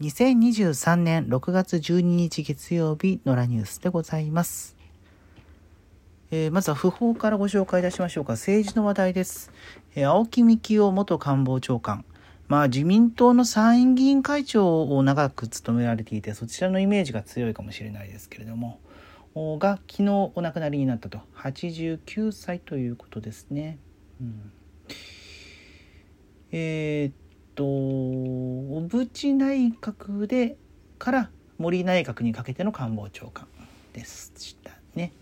[0.00, 4.76] 2023年6月12日月曜日のラニュースでございます。
[6.32, 8.32] えー、まずは訃報からご紹介いたしましょうか。
[8.32, 9.52] 政治の話題です。
[9.94, 12.04] えー、青木幹雄元官房長官。
[12.48, 18.80] まあ自民党の参院議員会長を長く務められていて、そちらのイメージが強いかもしれないですけれども、
[19.36, 21.20] が昨日お亡くなりになったと。
[21.36, 23.78] 89歳ということですね。
[24.20, 24.52] うん、
[26.50, 27.23] えー、
[27.54, 30.56] と小渕内閣で
[30.98, 33.46] から森内閣にかけての官房長官
[33.92, 35.12] でしたね。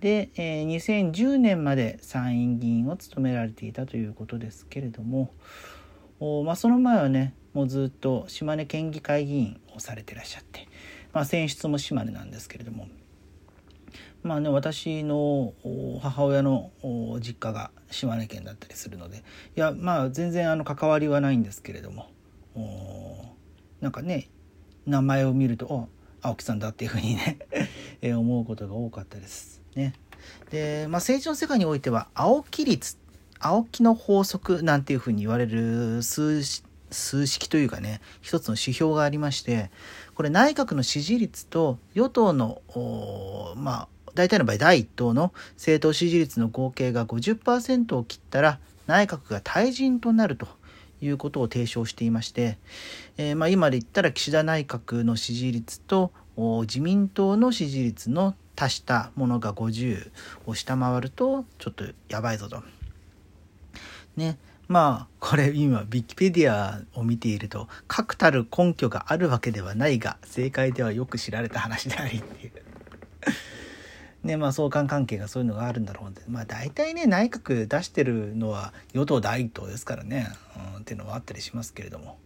[0.00, 5.30] で、えー、2010年まで参院議員を務められていたということですけれども
[6.18, 10.68] お、まあ、その前はねもうずっと島根県議会議員をされてらっしゃって、
[11.12, 12.88] まあ、選出も島根なんですけれども
[14.22, 15.52] まあね私の
[16.00, 16.70] 母親の
[17.20, 19.20] 実家が島根県だったりするのでい
[19.56, 22.08] やまあ全然あの関わりはないんですけれども
[23.80, 24.28] なんかね
[24.86, 25.88] 名前を見ると
[26.22, 27.38] 青木さんだっていうふうにね
[28.14, 29.94] 思うことが多かったですね。
[30.50, 32.96] で、まあ、政治の世界においては青木率
[33.40, 36.42] 青木の法則なんていうふうに言われる数
[36.92, 39.70] 数式というかね一つの指標がありまして
[40.14, 42.62] これ内閣の支持率と与党の
[43.56, 50.48] まあ大体の場合第1党の政党支持率の合計が50%を切ったら内閣が退陣となると
[51.00, 52.58] いうことを提唱していまして、
[53.16, 60.10] えー、まあ今で言ったら岸田内閣の支持率と自民党の支持率の足したものが50
[60.46, 62.62] を下回るとちょっとやばいぞと。
[64.16, 64.38] ね。
[64.68, 72.52] まあこれ今ウィキペディアを見ていると確たる根拠があるわけではないが正解ではよく知られた話でありっていう
[74.22, 80.28] ねまあ相関関係がそういうのがあるんだろうまあ大体ね内閣出してるのは与党第一党ですからね、
[80.76, 82.18] うん、っていうのはあったりしますけれども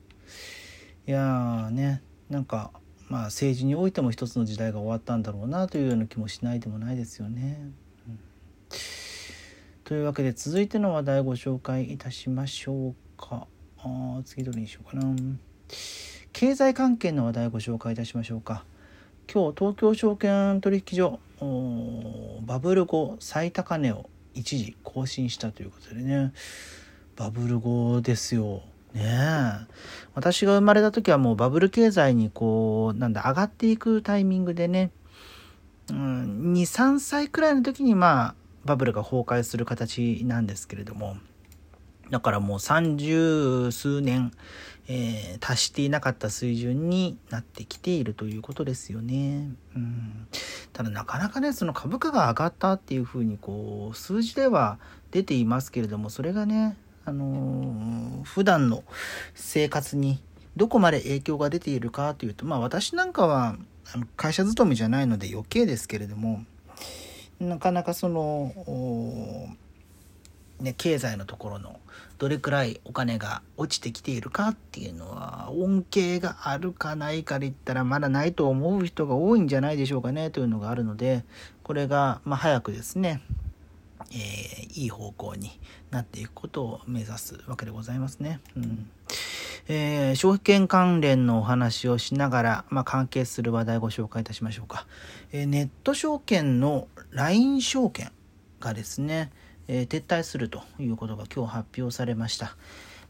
[1.07, 2.71] いやーねなんか
[3.09, 7.71] まあ政治においても一つの時代が終わったんだろうなというような気もしないでもないですよね。
[8.09, 8.19] うん、
[9.85, 13.47] というわけで続いての話題ご紹介いたしましょうか。
[13.79, 15.15] あ次どれにしようかな。
[16.33, 18.65] 経済関係の話題ご紹介いたしましょうか。
[19.33, 21.19] 今日東京証券取引所
[22.47, 26.33] バブル後最高値を一時更新したということでね。
[27.17, 28.63] バブル後ですよ。
[28.95, 29.67] ねえ。
[30.15, 34.91] 私が生まれた時はもうバブル経済にこうなんだ上がっていくタイミングでね、
[35.91, 41.17] うん、23歳くらいの時にまあバブルが崩壊する形なんですけれども。
[42.11, 44.33] だからもう三十数年、
[44.89, 49.51] えー、達していなかった水準になってきているということですよね。
[49.75, 50.27] うん、
[50.73, 54.79] ただなかなかねその株価が上がったっていうふうにこう数字では
[55.11, 58.85] 出ていますけれどもそれがねあのー、普段の
[59.35, 60.21] 生活に
[60.57, 63.57] どこまで影響が出ているかというとまあ私なんかは
[64.17, 66.45] 会社勤めじゃないので余計ですけれども
[67.39, 68.53] なかなかその
[70.61, 71.81] ね、経済のところの
[72.19, 81.25] どれくらいお金が落ちてきているかっていうのは恩恵があるかないかで言ったらまだないと思う人が多いんじゃないでしょうかねというのがあるので
[81.63, 83.21] これがま早くですね、
[84.13, 88.41] えー、いい方向になっていくことを目指すわけでございますね。
[88.57, 88.91] うん
[89.69, 94.87] えー、証券関連のお話をしながら、まあ、関係する話題をご紹介いたしましょうか。
[95.33, 98.13] えー、ネット証券の LINE 証券
[98.61, 99.33] がですね、
[99.69, 102.57] えー、撤退するということが今日発表されました。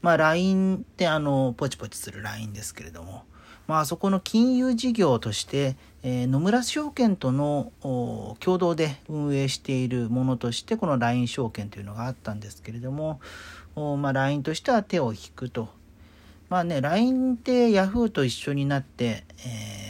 [0.03, 3.25] まあ LINE ってあのポチポチする LINE ですけれども、
[3.67, 7.72] まあそこの金融事業として、えー、野村証券との
[8.41, 13.21] 共同で運営しているものとしてこの LINE 証券というのがあったんですけれども、
[13.75, 15.69] まあ、LINE としては手を引くと。
[16.49, 19.25] まあね、LINE って Yahoo と一緒になって、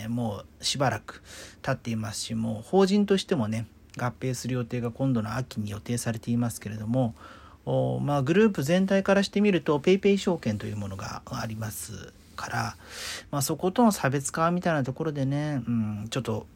[0.03, 1.22] えー、もうしばらく
[1.60, 3.66] 経っていますし、もう法人としてもね、
[3.97, 7.15] 合併する予定が今度の秋に予定されていますけれども、
[8.03, 12.77] まあ、グループ全体からしてみると PayPay 証券というものがありますから、
[13.31, 16.47] まあ、そことの差別化みたいなところでね、うん、ちょっと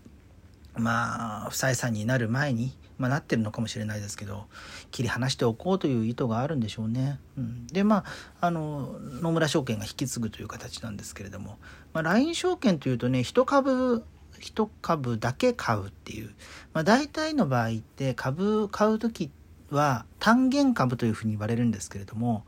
[0.76, 4.44] まあ不採算になる前に、まあ、なってるのかもしれないですけど
[4.92, 7.18] 切り離しておこうという意図があるんでしょうね。
[7.36, 8.04] うん、でま
[8.40, 11.58] ああの野村証券が引き継ぐという形なんですけれども、
[11.92, 14.04] まあ、LINE 証券というとね1株
[14.40, 16.30] 1株だけ買うっていう、
[16.72, 19.30] まあ、大体の場合って株買う時
[19.70, 22.44] は単元株というふうに言われるんですけれども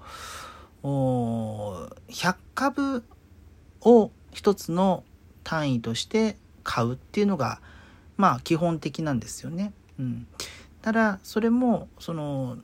[0.82, 3.04] 100株
[3.82, 5.04] を一つの
[5.44, 7.60] 単位として買うっていうのが
[8.16, 9.72] まあ基本的なんですよね。
[9.98, 10.26] うん、
[10.80, 12.58] ただそれもその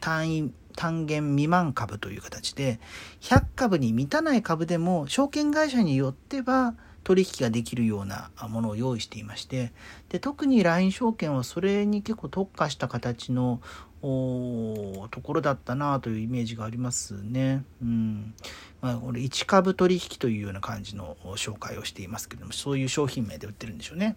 [0.00, 2.78] 単位単元未満株という形で、
[3.20, 9.72] 100株に満たない株でも、証券会社によっては、取引ができるようなものを用意していまして
[10.08, 13.60] で特に LINE 証券はそれに結構特化した形の
[14.00, 17.64] ところだったなというイメージがありますね。
[17.82, 18.34] うん
[18.80, 24.16] まあ、俺1株取引というような感じの紹介をしていますけどもそういう商品名で売ってるんでしょうね。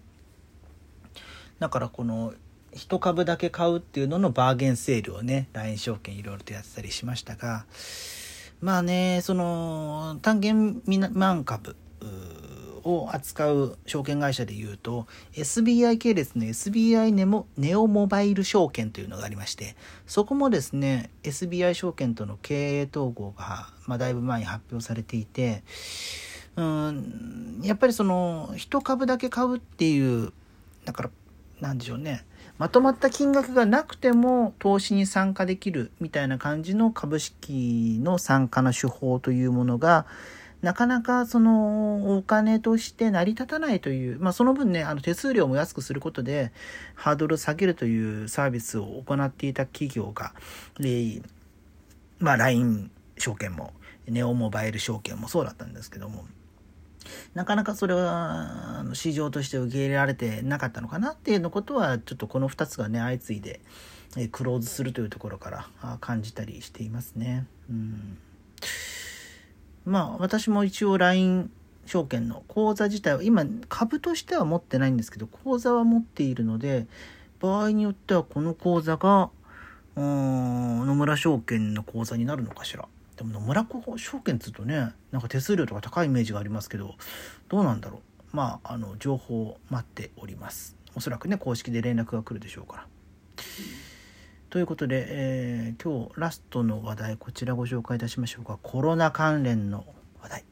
[1.58, 2.34] だからこの
[2.74, 7.66] 1株だけ買うっていうののバーゲンセールをね LINE 証券いろいろとやってたりしましたが
[8.60, 11.76] まあねその単元未満株
[12.84, 19.76] を扱う証券会社でいうと SBI 系列の SBI ネモネオモバイル証券というのがありまして
[20.06, 25.62] そこもですね SBI 証券との経営統合が、まあ、だいぶ前に発表されていて
[26.56, 30.32] うんやっぱりその1株だけ買うっていう
[30.84, 31.10] だから
[31.60, 32.24] なんでしょうね
[32.58, 40.06] まとまった金額がなくても投資に参加できるみたいな感じの株式の参加の手法というものが
[40.62, 46.52] なかなかそのお金として成り立たないという、まあその分ね、あの手数料も安くすることで
[46.94, 50.32] ハードルを下げるというサービスを行っていた企業が、
[50.78, 51.20] で、
[52.20, 53.72] まあ LINE 証券も、
[54.06, 56.26] ネオモバイル証券もそうだったんですけども、
[57.34, 63.60] なかなかそれは市場として受け入れられてなかったのかなっていうのことは、ちょっとこの2つがね、相次いで
[64.30, 67.46] クローズするというところから感じたりしていますね。
[67.68, 68.18] うん
[69.84, 71.50] まあ私も一応 LINE
[71.86, 76.86] 証券の口座自体は今株としては持ってないんですけど口座は持っているので
[77.40, 79.30] 場合によってはこの口座が
[79.96, 82.86] うん野村証券の口座になるのかしら。
[83.16, 86.94] でも野村証券っつうとねなんか手数料とか高いイメージがありますけど
[87.48, 88.00] どうなんだろう。
[88.36, 90.76] まああの情報を待っております。
[90.94, 92.86] おそらくね公式で連絡が来るでしょうから。
[94.52, 98.58] ということで、えー、今日ラストの話題こちらご紹介いたしましょうか。
[98.62, 99.86] コロナ関連の
[100.20, 100.44] 話題。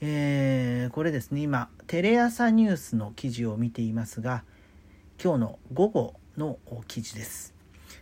[0.00, 1.42] えー、これですね。
[1.42, 4.42] 今テレ朝ニュースの記事を見ていますが
[5.22, 6.58] 今日の午後の
[6.88, 7.54] 記事です。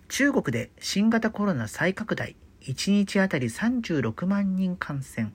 [0.09, 2.35] 中国で新型コロナ再拡大。
[2.63, 5.31] 1日あたり36万人感染、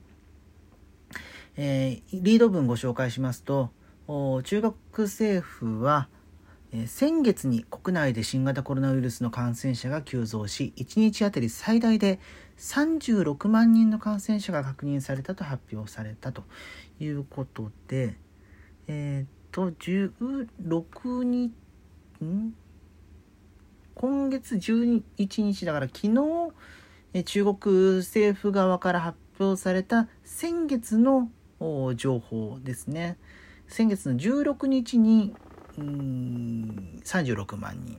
[1.54, 3.70] えー、リード文ご紹介しますと
[4.42, 6.08] 中国政府は
[6.86, 12.20] 先月に国内で新型コロナウイルスの感染者が急増し1日あたり最大で
[12.58, 16.44] 36万人の感染者が確認されたと発表されたと
[17.00, 18.16] いうことで
[18.88, 21.52] えっ、と16日
[22.22, 22.54] ん？
[23.94, 31.30] 今月11日だから昨日中国政府側から発表された先月の
[31.96, 33.16] 情報ですね。
[33.68, 35.34] 先月の16日に
[35.78, 37.98] うん36万人。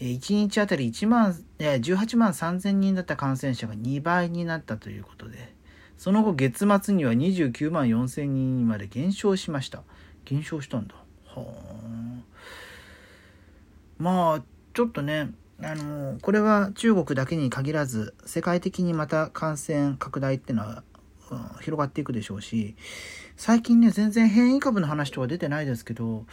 [0.00, 5.54] 1日あたり1万、18万3000人だった感染者が2倍になったということで、
[5.96, 9.82] その後月末には29万4000人にまで減少しました。
[10.24, 10.94] 減少したんだ。
[11.26, 11.82] はあ。
[13.98, 14.42] まあ、
[14.74, 15.30] ちょっとね、
[15.62, 20.82] あの、これは中国だけに限らず、世界的にまた感染拡大っていうのは、
[21.30, 22.74] うん、広がっていくでしょうし、
[23.36, 26.24] 最近ね、全然変異株の話とか出てないですけど、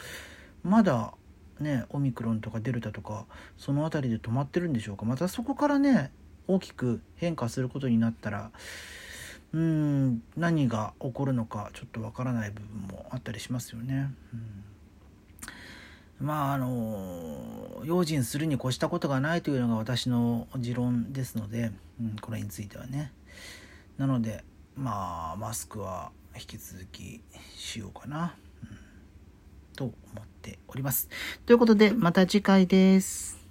[0.64, 1.14] まだ
[1.62, 3.26] ねオミクロンとかデルタとか
[3.58, 6.12] その辺りで止まってるんでしょうかまたそこからね
[6.48, 8.52] 大きく変化することになったら
[9.54, 14.12] うん何が起こるのかちょっとわからない部分もあったりしますよね。
[16.22, 23.12] うん、まああの用心するに越したことがないというのが私の持論ですので、うん、これについてはね。
[23.98, 24.44] なので
[24.76, 27.22] まあマスクは引き続き
[27.56, 28.36] しようかな。
[29.76, 31.08] と思っております。
[31.46, 33.49] ということで、また次回です。